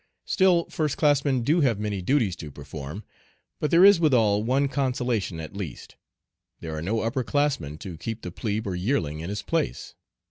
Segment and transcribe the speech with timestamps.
[0.25, 3.03] Still first classmen do have many duties to perform,
[3.59, 5.95] but there is withal one consolation at least,
[6.59, 9.93] there are no upper classmen to keep the plebe or yearling in his place.